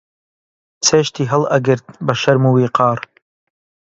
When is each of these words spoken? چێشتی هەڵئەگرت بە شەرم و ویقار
چێشتی 0.85 1.29
هەڵئەگرت 1.31 1.85
بە 2.05 2.13
شەرم 2.21 2.43
و 2.47 2.53
ویقار 2.57 2.99